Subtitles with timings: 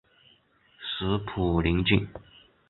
[0.79, 2.07] 属晋陵郡。